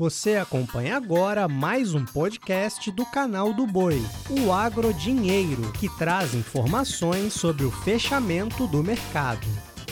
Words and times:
Você 0.00 0.36
acompanha 0.36 0.96
agora 0.96 1.46
mais 1.46 1.92
um 1.92 2.06
podcast 2.06 2.90
do 2.90 3.04
canal 3.04 3.52
do 3.52 3.66
Boi, 3.66 4.02
o 4.30 4.50
Agro 4.50 4.94
Dinheiro, 4.94 5.70
que 5.72 5.90
traz 5.98 6.32
informações 6.32 7.34
sobre 7.34 7.66
o 7.66 7.70
fechamento 7.70 8.66
do 8.66 8.82
mercado. 8.82 9.46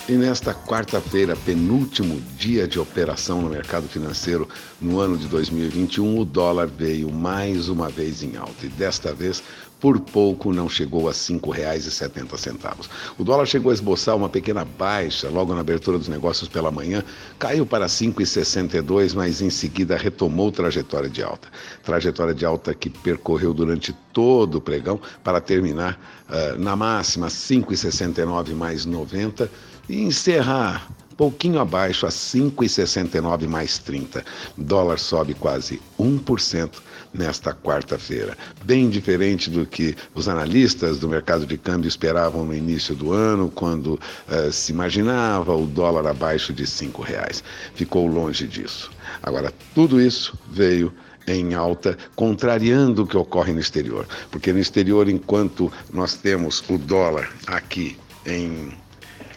E 0.08 0.12
nesta 0.12 0.54
quarta-feira, 0.54 1.36
penúltimo 1.36 2.18
dia 2.38 2.66
de 2.66 2.80
operação 2.80 3.42
no 3.42 3.50
mercado 3.50 3.86
financeiro 3.86 4.48
no 4.80 4.98
ano 4.98 5.18
de 5.18 5.26
2021, 5.26 6.18
o 6.18 6.24
dólar 6.24 6.68
veio 6.68 7.12
mais 7.12 7.68
uma 7.68 7.90
vez 7.90 8.22
em 8.22 8.34
alta 8.34 8.64
e 8.64 8.70
desta 8.70 9.12
vez 9.12 9.42
por 9.80 10.00
pouco 10.00 10.52
não 10.52 10.68
chegou 10.68 11.08
a 11.08 11.12
R$ 11.12 11.16
5,70. 11.16 12.88
O 13.18 13.24
dólar 13.24 13.46
chegou 13.46 13.70
a 13.70 13.74
esboçar 13.74 14.16
uma 14.16 14.28
pequena 14.28 14.64
baixa 14.64 15.28
logo 15.28 15.54
na 15.54 15.60
abertura 15.60 15.98
dos 15.98 16.08
negócios 16.08 16.48
pela 16.48 16.70
manhã, 16.70 17.04
caiu 17.38 17.64
para 17.64 17.86
5,62, 17.86 19.14
mas 19.14 19.40
em 19.40 19.50
seguida 19.50 19.96
retomou 19.96 20.50
trajetória 20.50 21.08
de 21.08 21.22
alta. 21.22 21.48
Trajetória 21.84 22.34
de 22.34 22.44
alta 22.44 22.74
que 22.74 22.90
percorreu 22.90 23.54
durante 23.54 23.92
todo 24.12 24.56
o 24.56 24.60
pregão 24.60 25.00
para 25.22 25.40
terminar 25.40 25.98
uh, 26.28 26.58
na 26.58 26.74
máxima 26.74 27.28
5,69 27.28 28.54
mais 28.54 28.84
90 28.84 29.50
e 29.88 30.02
encerrar 30.02 30.88
pouquinho 31.18 31.58
abaixo 31.58 32.06
a 32.06 32.10
5,69 32.10 33.48
mais 33.48 33.76
30. 33.78 34.24
Dólar 34.56 35.00
sobe 35.00 35.34
quase 35.34 35.82
1% 35.98 36.70
nesta 37.12 37.52
quarta-feira. 37.52 38.38
Bem 38.64 38.88
diferente 38.88 39.50
do 39.50 39.66
que 39.66 39.96
os 40.14 40.28
analistas 40.28 41.00
do 41.00 41.08
mercado 41.08 41.44
de 41.44 41.58
câmbio 41.58 41.88
esperavam 41.88 42.44
no 42.44 42.54
início 42.54 42.94
do 42.94 43.12
ano, 43.12 43.50
quando 43.50 43.94
uh, 43.94 44.52
se 44.52 44.70
imaginava 44.70 45.56
o 45.56 45.66
dólar 45.66 46.06
abaixo 46.06 46.52
de 46.52 46.62
R$ 46.62 46.92
reais. 47.04 47.42
Ficou 47.74 48.06
longe 48.06 48.46
disso. 48.46 48.88
Agora, 49.20 49.52
tudo 49.74 50.00
isso 50.00 50.38
veio 50.48 50.92
em 51.26 51.52
alta, 51.52 51.98
contrariando 52.14 53.02
o 53.02 53.06
que 53.06 53.16
ocorre 53.16 53.52
no 53.52 53.58
exterior. 53.58 54.06
Porque 54.30 54.52
no 54.52 54.60
exterior, 54.60 55.08
enquanto 55.08 55.70
nós 55.92 56.14
temos 56.14 56.62
o 56.70 56.78
dólar 56.78 57.28
aqui 57.48 57.98
em 58.24 58.72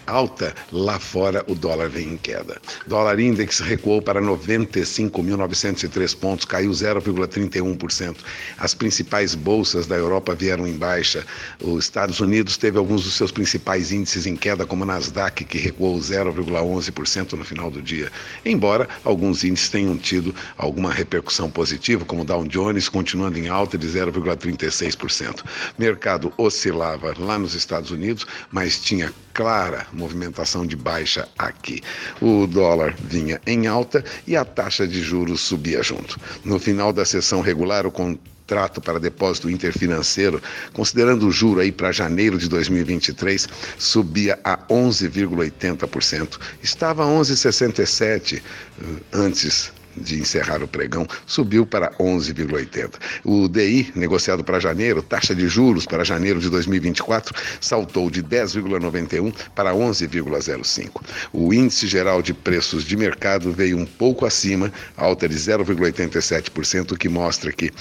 alta, 0.07 0.53
lá 0.71 0.99
fora 0.99 1.43
o 1.47 1.55
dólar 1.55 1.89
vem 1.89 2.13
em 2.13 2.17
queda. 2.17 2.61
Dólar 2.87 3.19
index 3.19 3.59
recuou 3.59 4.01
para 4.01 4.21
95.903 4.21 6.17
pontos, 6.17 6.45
caiu 6.45 6.71
0,31%. 6.71 8.17
As 8.57 8.73
principais 8.73 9.35
bolsas 9.35 9.87
da 9.87 9.95
Europa 9.95 10.35
vieram 10.35 10.67
em 10.67 10.73
baixa. 10.73 11.25
Os 11.61 11.85
Estados 11.85 12.19
Unidos 12.19 12.57
teve 12.57 12.77
alguns 12.77 13.03
dos 13.03 13.13
seus 13.13 13.31
principais 13.31 13.91
índices 13.91 14.25
em 14.25 14.35
queda, 14.35 14.65
como 14.65 14.83
o 14.83 14.85
Nasdaq, 14.85 15.45
que 15.45 15.57
recuou 15.57 15.97
0,11% 15.99 17.33
no 17.33 17.43
final 17.43 17.69
do 17.69 17.81
dia. 17.81 18.11
Embora 18.45 18.87
alguns 19.03 19.43
índices 19.43 19.69
tenham 19.69 19.97
tido 19.97 20.33
alguma 20.57 20.91
repercussão 20.91 21.49
positiva, 21.49 22.05
como 22.05 22.21
o 22.21 22.25
Dow 22.25 22.45
Jones 22.47 22.89
continuando 22.89 23.37
em 23.37 23.47
alta 23.47 23.77
de 23.77 23.87
0,36%. 23.87 25.43
Mercado 25.77 26.33
oscilava 26.37 27.13
lá 27.17 27.37
nos 27.37 27.55
Estados 27.55 27.91
Unidos, 27.91 28.25
mas 28.51 28.79
tinha 28.79 29.13
clara 29.33 29.87
movimentação 29.93 30.65
de 30.65 30.75
baixa 30.75 31.27
aqui. 31.37 31.81
O 32.21 32.47
dólar 32.47 32.95
vinha 32.99 33.39
em 33.45 33.67
alta 33.67 34.03
e 34.27 34.35
a 34.35 34.45
taxa 34.45 34.87
de 34.87 35.01
juros 35.01 35.41
subia 35.41 35.83
junto. 35.83 36.19
No 36.43 36.59
final 36.59 36.91
da 36.93 37.05
sessão 37.05 37.41
regular, 37.41 37.85
o 37.85 37.91
contrato 37.91 38.81
para 38.81 38.99
depósito 38.99 39.49
interfinanceiro, 39.49 40.41
considerando 40.73 41.27
o 41.27 41.31
juro 41.31 41.61
aí 41.61 41.71
para 41.71 41.91
janeiro 41.91 42.37
de 42.37 42.49
2023, 42.49 43.47
subia 43.77 44.39
a 44.43 44.57
11,80%. 44.57 46.37
Estava 46.61 47.05
11,67 47.05 48.41
eh, 48.41 48.83
antes 49.13 49.71
de 49.95 50.19
encerrar 50.19 50.63
o 50.63 50.67
pregão, 50.67 51.07
subiu 51.25 51.65
para 51.65 51.91
11,80. 51.93 52.93
O 53.23 53.47
DI, 53.47 53.91
negociado 53.95 54.43
para 54.43 54.59
janeiro, 54.59 55.01
taxa 55.01 55.35
de 55.35 55.47
juros 55.47 55.85
para 55.85 56.03
janeiro 56.03 56.39
de 56.39 56.49
2024, 56.49 57.35
saltou 57.59 58.09
de 58.09 58.23
10,91 58.23 59.33
para 59.55 59.73
11,05. 59.73 61.01
O 61.33 61.53
índice 61.53 61.87
geral 61.87 62.21
de 62.21 62.33
preços 62.33 62.83
de 62.83 62.95
mercado 62.95 63.51
veio 63.51 63.77
um 63.77 63.85
pouco 63.85 64.25
acima, 64.25 64.71
alta 64.95 65.27
de 65.27 65.35
0,87%, 65.35 66.97
que 66.97 67.09
mostra 67.09 67.51
que 67.51 67.71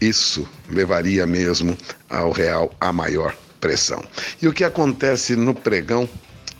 isso 0.00 0.48
levaria 0.68 1.26
mesmo 1.26 1.76
ao 2.10 2.32
real 2.32 2.74
a 2.80 2.92
maior 2.92 3.36
pressão. 3.60 4.02
E 4.40 4.48
o 4.48 4.52
que 4.52 4.64
acontece 4.64 5.36
no 5.36 5.54
pregão 5.54 6.08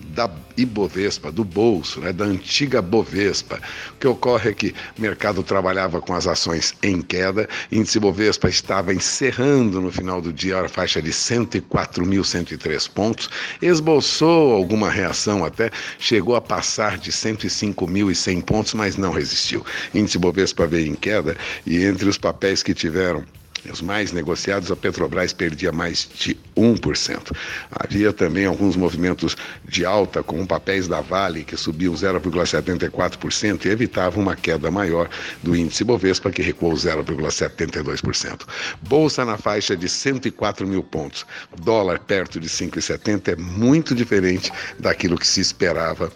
da 0.09 0.31
Ibovespa, 0.57 1.33
do 1.33 1.45
bolso, 1.45 2.01
né, 2.01 2.13
da 2.13 2.25
antiga 2.25 2.83
Bovespa. 2.83 3.61
O 3.93 3.97
que 3.99 4.07
ocorre 4.07 4.51
é 4.51 4.55
que 4.55 4.75
o 4.99 5.01
mercado 5.01 5.43
trabalhava 5.43 6.01
com 6.01 6.15
as 6.15 6.27
ações 6.27 6.75
em 6.83 7.01
queda, 7.01 7.49
índice 7.71 7.99
Bovespa 7.99 8.49
estava 8.49 8.93
encerrando 8.93 9.81
no 9.81 9.91
final 9.91 10.21
do 10.21 10.33
dia 10.33 10.61
a 10.61 10.69
faixa 10.69 11.01
de 11.01 11.11
104.103 11.11 12.91
pontos, 12.91 13.31
esboçou 13.61 14.53
alguma 14.53 14.91
reação 14.91 15.45
até, 15.45 15.71
chegou 15.99 16.37
a 16.37 16.41
passar 16.41 16.99
de 16.99 17.11
105.100 17.11 18.43
pontos, 18.43 18.75
mas 18.75 18.97
não 18.97 19.13
resistiu. 19.13 19.65
Índice 19.95 20.19
Bovespa 20.19 20.67
veio 20.67 20.89
em 20.89 20.95
queda 20.95 21.37
e 21.67 21.83
entre 21.85 22.09
os 22.09 22.19
papéis 22.19 22.63
que 22.63 22.75
tiveram 22.75 23.25
os 23.71 23.81
mais 23.81 24.13
negociados, 24.13 24.71
a 24.71 24.77
Petrobras 24.77 25.33
perdia 25.33 25.71
mais 25.71 26.09
de 26.15 26.37
1%. 26.57 27.37
Havia 27.71 28.13
também 28.13 28.47
alguns 28.47 28.77
movimentos 28.77 29.37
de 29.67 29.85
alta, 29.85 30.23
como 30.23 30.47
papéis 30.47 30.89
da 30.89 31.01
Vale, 31.01 31.45
que 31.45 31.57
subiam 31.57 31.95
0,74% 31.95 33.65
e 33.65 33.69
evitavam 33.69 34.23
uma 34.23 34.35
queda 34.35 34.71
maior 34.71 35.09
do 35.43 35.55
índice 35.55 35.85
Bovespa, 35.85 36.31
que 36.31 36.43
recuou 36.43 36.73
0,72%. 36.73 38.43
Bolsa 38.83 39.25
na 39.25 39.37
faixa 39.37 39.77
de 39.77 39.89
104 39.89 40.67
mil 40.67 40.83
pontos. 40.83 41.25
Dólar 41.63 42.01
perto 42.01 42.41
de 42.41 42.49
5,70 42.49 43.33
é 43.33 43.37
muito 43.37 43.95
diferente 43.95 44.51
daquilo 44.79 45.17
que 45.17 45.27
se 45.27 45.41
esperava 45.41 46.13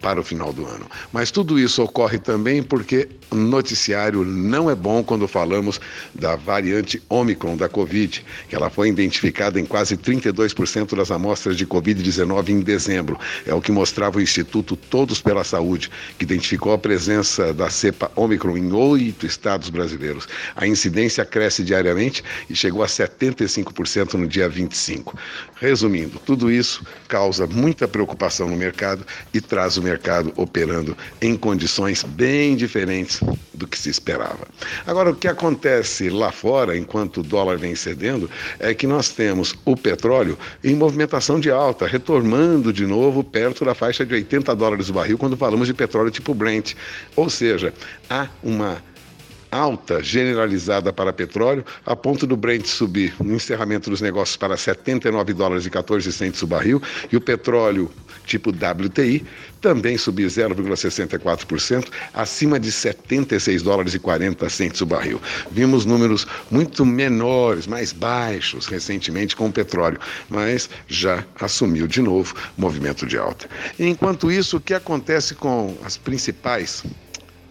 para 0.00 0.20
o 0.20 0.24
final 0.24 0.52
do 0.52 0.66
ano. 0.66 0.86
Mas 1.12 1.30
tudo 1.30 1.58
isso 1.58 1.82
ocorre 1.82 2.18
também 2.18 2.62
porque 2.62 3.08
o 3.30 3.36
noticiário 3.36 4.24
não 4.24 4.70
é 4.70 4.74
bom 4.74 5.02
quando 5.02 5.28
falamos 5.28 5.80
da 6.14 6.36
variante 6.36 6.85
Omicron 7.08 7.56
da 7.56 7.68
Covid, 7.68 8.24
que 8.48 8.54
ela 8.54 8.70
foi 8.70 8.88
identificada 8.88 9.60
em 9.60 9.64
quase 9.64 9.96
32% 9.96 10.96
das 10.96 11.10
amostras 11.10 11.56
de 11.56 11.66
Covid-19 11.66 12.48
em 12.48 12.60
dezembro. 12.60 13.18
É 13.46 13.54
o 13.54 13.60
que 13.60 13.72
mostrava 13.72 14.18
o 14.18 14.22
Instituto 14.22 14.76
Todos 14.76 15.20
pela 15.20 15.44
Saúde, 15.44 15.90
que 16.18 16.24
identificou 16.24 16.72
a 16.72 16.78
presença 16.78 17.52
da 17.52 17.68
cepa 17.68 18.10
Omicron 18.14 18.56
em 18.56 18.72
oito 18.72 19.26
estados 19.26 19.70
brasileiros. 19.70 20.28
A 20.54 20.66
incidência 20.66 21.24
cresce 21.24 21.64
diariamente 21.64 22.22
e 22.48 22.54
chegou 22.54 22.82
a 22.82 22.86
75% 22.86 24.14
no 24.14 24.26
dia 24.26 24.48
25. 24.48 25.18
Resumindo, 25.58 26.20
tudo 26.24 26.50
isso 26.50 26.84
causa 27.08 27.46
muita 27.46 27.88
preocupação 27.88 28.48
no 28.48 28.56
mercado 28.56 29.06
e 29.32 29.40
traz 29.40 29.76
o 29.76 29.82
mercado 29.82 30.32
operando 30.36 30.96
em 31.20 31.36
condições 31.36 32.02
bem 32.02 32.54
diferentes 32.56 33.20
do 33.54 33.66
que 33.66 33.78
se 33.78 33.88
esperava. 33.88 34.46
Agora, 34.86 35.10
o 35.10 35.16
que 35.16 35.28
acontece 35.28 36.10
lá 36.10 36.30
fora, 36.30 36.75
enquanto 36.76 37.18
o 37.18 37.22
dólar 37.22 37.56
vem 37.58 37.74
cedendo, 37.74 38.30
é 38.58 38.74
que 38.74 38.86
nós 38.86 39.10
temos 39.10 39.54
o 39.64 39.76
petróleo 39.76 40.38
em 40.62 40.74
movimentação 40.74 41.40
de 41.40 41.50
alta, 41.50 41.86
retornando 41.86 42.72
de 42.72 42.86
novo 42.86 43.22
perto 43.22 43.64
da 43.64 43.74
faixa 43.74 44.04
de 44.04 44.14
80 44.14 44.54
dólares 44.54 44.88
o 44.88 44.92
barril 44.92 45.18
quando 45.18 45.36
falamos 45.36 45.66
de 45.66 45.74
petróleo 45.74 46.10
tipo 46.10 46.34
Brent. 46.34 46.74
Ou 47.14 47.30
seja, 47.30 47.72
há 48.08 48.28
uma 48.42 48.82
alta 49.50 50.02
generalizada 50.02 50.92
para 50.92 51.12
petróleo, 51.12 51.64
a 51.84 51.94
ponto 51.94 52.26
do 52.26 52.36
Brent 52.36 52.66
subir 52.66 53.14
no 53.20 53.34
encerramento 53.34 53.90
dos 53.90 54.00
negócios 54.00 54.36
para 54.36 54.56
79 54.56 55.32
dólares 55.32 55.66
e 55.66 55.70
14 55.70 56.12
centos 56.12 56.42
o 56.42 56.46
barril, 56.46 56.82
e 57.10 57.16
o 57.16 57.20
petróleo 57.20 57.90
tipo 58.26 58.50
WTI 58.50 59.24
também 59.60 59.96
subiu 59.96 60.28
0,64%, 60.28 61.88
acima 62.12 62.60
de 62.60 62.70
76 62.70 63.62
dólares 63.62 63.94
e 63.94 63.98
40 63.98 64.48
centos 64.48 64.80
o 64.80 64.86
barril. 64.86 65.20
Vimos 65.50 65.84
números 65.84 66.26
muito 66.50 66.84
menores, 66.84 67.66
mais 67.66 67.92
baixos 67.92 68.66
recentemente 68.66 69.34
com 69.34 69.46
o 69.46 69.52
petróleo, 69.52 69.98
mas 70.28 70.68
já 70.86 71.24
assumiu 71.40 71.86
de 71.86 72.02
novo 72.02 72.34
movimento 72.56 73.06
de 73.06 73.16
alta. 73.16 73.48
Enquanto 73.78 74.30
isso, 74.30 74.58
o 74.58 74.60
que 74.60 74.74
acontece 74.74 75.34
com 75.34 75.76
as 75.84 75.96
principais 75.96 76.84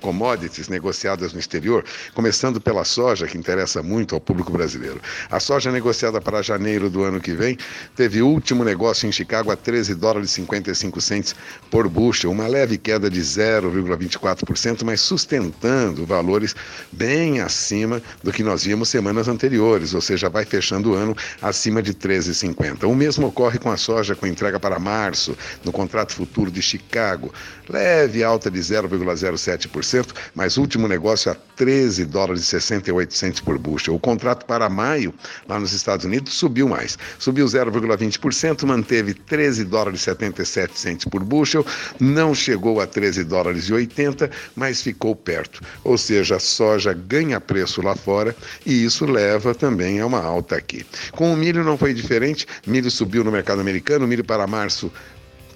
commodities 0.05 0.69
negociadas 0.69 1.33
no 1.33 1.39
exterior, 1.39 1.83
começando 2.13 2.61
pela 2.61 2.85
soja, 2.85 3.25
que 3.25 3.39
interessa 3.39 3.81
muito 3.81 4.13
ao 4.13 4.21
público 4.21 4.51
brasileiro. 4.51 5.01
A 5.31 5.39
soja 5.39 5.71
negociada 5.71 6.21
para 6.21 6.43
janeiro 6.43 6.91
do 6.91 7.03
ano 7.03 7.19
que 7.19 7.33
vem 7.33 7.57
teve 7.95 8.21
último 8.21 8.63
negócio 8.63 9.09
em 9.09 9.11
Chicago 9.11 9.49
a 9.49 9.55
13 9.55 9.95
dólares 9.95 10.29
e 10.29 10.33
55 10.33 11.01
centes 11.01 11.35
por 11.71 11.89
bushel, 11.89 12.29
uma 12.29 12.45
leve 12.45 12.77
queda 12.77 13.09
de 13.09 13.19
0,24%, 13.19 14.83
mas 14.83 15.01
sustentando 15.01 16.05
valores 16.05 16.55
bem 16.91 17.41
acima 17.41 17.99
do 18.21 18.31
que 18.31 18.43
nós 18.43 18.63
vimos 18.63 18.89
semanas 18.89 19.27
anteriores, 19.27 19.95
ou 19.95 20.01
seja, 20.01 20.29
vai 20.29 20.45
fechando 20.45 20.91
o 20.91 20.93
ano 20.93 21.17
acima 21.41 21.81
de 21.81 21.95
13,50. 21.95 22.87
O 22.87 22.93
mesmo 22.93 23.25
ocorre 23.25 23.57
com 23.57 23.71
a 23.71 23.77
soja 23.77 24.15
com 24.15 24.27
entrega 24.27 24.59
para 24.59 24.77
março, 24.77 25.35
no 25.63 25.71
contrato 25.71 26.13
futuro 26.13 26.51
de 26.51 26.61
Chicago, 26.61 27.33
leve 27.67 28.23
alta 28.23 28.51
de 28.51 28.59
0,07%, 28.59 29.94
0,5%, 29.95 30.13
mas 30.33 30.57
último 30.57 30.87
negócio 30.87 31.31
a 31.31 31.35
13 31.55 32.05
dólares 32.05 32.43
e 32.43 32.45
68 32.45 33.13
centos 33.13 33.39
por 33.41 33.57
bushel. 33.57 33.95
O 33.95 33.99
contrato 33.99 34.45
para 34.45 34.69
maio, 34.69 35.13
lá 35.47 35.59
nos 35.59 35.73
Estados 35.73 36.05
Unidos, 36.05 36.33
subiu 36.33 36.67
mais. 36.67 36.97
Subiu 37.19 37.45
0,20%, 37.45 38.65
manteve 38.65 39.13
13 39.13 39.63
dólares 39.65 40.01
e 40.01 40.03
77 40.03 40.79
centos 40.79 41.05
por 41.05 41.23
bushel, 41.23 41.65
não 41.99 42.35
chegou 42.35 42.81
a 42.81 42.87
13 42.87 43.23
dólares 43.23 43.65
e 43.65 43.73
80, 43.73 44.29
mas 44.55 44.81
ficou 44.81 45.15
perto. 45.15 45.61
Ou 45.83 45.97
seja, 45.97 46.35
a 46.35 46.39
soja 46.39 46.93
ganha 46.93 47.39
preço 47.39 47.81
lá 47.81 47.95
fora 47.95 48.35
e 48.65 48.83
isso 48.83 49.05
leva 49.05 49.55
também 49.55 49.99
a 49.99 50.05
uma 50.05 50.21
alta 50.21 50.55
aqui. 50.55 50.85
Com 51.11 51.33
o 51.33 51.37
milho 51.37 51.63
não 51.63 51.77
foi 51.77 51.93
diferente, 51.93 52.45
milho 52.67 52.91
subiu 52.91 53.23
no 53.23 53.31
mercado 53.31 53.61
americano, 53.61 54.07
milho 54.07 54.23
para 54.23 54.47
março 54.47 54.91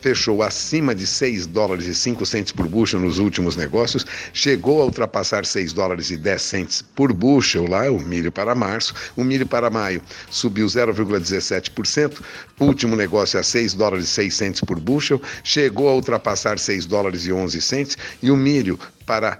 fechou 0.01 0.41
acima 0.41 0.93
de 0.95 1.05
6 1.05 1.47
dólares 1.47 1.85
e 1.85 1.95
5 1.95 2.25
centos 2.25 2.51
por 2.51 2.67
bushel 2.67 2.99
nos 2.99 3.19
últimos 3.19 3.55
negócios, 3.55 4.05
chegou 4.33 4.81
a 4.81 4.85
ultrapassar 4.85 5.45
6 5.45 5.73
dólares 5.73 6.11
e 6.11 6.17
10 6.17 6.41
centos 6.41 6.81
por 6.81 7.13
bushel 7.13 7.67
lá, 7.67 7.89
o 7.91 7.99
milho 7.99 8.31
para 8.31 8.55
março. 8.55 8.93
O 9.15 9.23
milho 9.23 9.45
para 9.45 9.69
maio 9.69 10.01
subiu 10.29 10.67
0,17%, 10.67 12.21
último 12.59 12.95
negócio 12.95 13.39
a 13.39 13.43
6 13.43 13.73
dólares 13.73 14.05
e 14.05 14.07
6 14.07 14.33
centos 14.33 14.61
por 14.61 14.79
bushel, 14.79 15.21
chegou 15.43 15.89
a 15.89 15.93
ultrapassar 15.93 16.59
6 16.59 16.85
dólares 16.85 17.25
e 17.25 17.31
11 17.31 17.61
centos 17.61 17.97
e 18.21 18.31
o 18.31 18.37
milho 18.37 18.79
para 19.05 19.39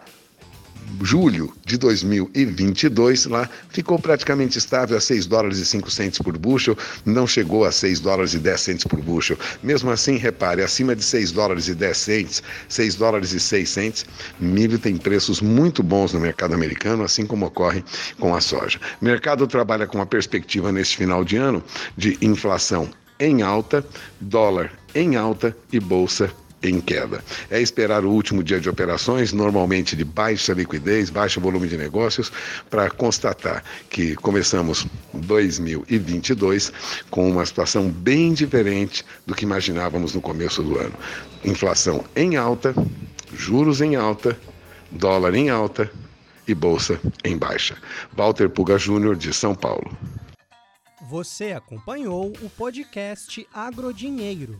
julho 1.02 1.54
de 1.66 1.78
2022, 1.78 3.26
lá 3.26 3.50
ficou 3.70 4.00
praticamente 4.00 4.58
estável 4.58 4.98
a 4.98 5.02
6 5.02 5.26
dólares 5.26 5.58
e 5.60 5.66
5 5.66 5.90
centos 5.90 6.20
por 6.20 6.38
bushel, 6.38 6.78
não 7.06 7.28
chegou 7.28 7.66
a 7.66 7.72
6 7.72 8.00
dólares 8.00 8.34
e 8.34 8.40
10 8.40 8.60
centos 8.60 8.86
por 8.86 9.00
bushel. 9.02 9.38
Mesmo 9.64 9.90
assim, 9.92 10.18
repare, 10.18 10.62
acima 10.62 10.96
de 10.96 11.04
6 11.04 11.32
dólares 11.32 11.68
e 11.68 11.76
10 11.76 11.98
centos, 11.98 12.44
6 12.68 12.96
dólares 12.96 13.32
e 13.34 13.40
6 13.40 13.70
centos, 13.70 14.06
milho 14.40 14.80
tem 14.80 14.98
preços 14.98 15.42
muito 15.42 15.84
bons 15.84 16.14
no 16.14 16.20
mercado 16.20 16.54
americano, 16.54 17.04
assim 17.04 17.26
como 17.26 17.46
ocorre 17.46 17.84
com 18.20 18.36
a 18.36 18.42
soja. 18.42 18.80
O 19.02 19.06
mercado 19.06 19.48
trabalha 19.48 19.88
com 19.88 19.98
uma 19.98 20.06
perspectiva 20.06 20.72
neste 20.72 20.98
final 20.98 21.24
de 21.24 21.38
ano 21.38 21.64
de 21.98 22.18
inflação 22.22 22.90
em 23.20 23.42
alta, 23.42 23.86
dólar 24.20 24.72
em 24.96 25.16
alta 25.16 25.56
e 25.72 25.80
bolsa 25.80 26.32
em 26.62 26.82
queda. 26.82 27.24
É 27.50 27.62
esperar 27.62 28.04
o 28.04 28.10
último 28.10 28.44
dia 28.44 28.60
de 28.60 28.70
operações, 28.70 29.32
normalmente 29.32 29.96
de 29.96 30.04
baixa 30.04 30.54
liquidez, 30.54 31.10
baixo 31.10 31.40
volume 31.40 31.68
de 31.68 31.78
negócios, 31.78 32.32
para 32.70 32.90
constatar 32.90 33.64
que 33.90 34.16
começamos 34.16 34.86
2022 35.14 36.72
com 37.10 37.30
uma 37.30 37.46
situação 37.46 37.90
bem 37.90 38.34
diferente 38.34 39.06
do 39.26 39.34
que 39.34 39.46
imaginávamos 39.46 40.14
no 40.14 40.22
começo 40.22 40.62
do 40.62 40.78
ano. 40.78 40.94
Inflação 41.44 42.04
em 42.16 42.36
alta, 42.36 42.74
juros 43.34 43.82
em 43.82 43.96
alta, 43.96 44.38
dólar 44.92 45.36
em 45.36 45.50
alta 45.50 45.90
e 46.48 46.54
bolsa 46.54 47.00
em 47.24 47.38
baixa. 47.38 47.78
Walter 48.16 48.50
Puga 48.50 48.78
Júnior, 48.78 49.16
de 49.16 49.32
São 49.34 49.56
Paulo. 49.56 49.96
Você 51.10 51.54
acompanhou 51.54 52.34
o 52.42 52.50
podcast 52.52 53.48
Agrodinheiro. 53.54 54.60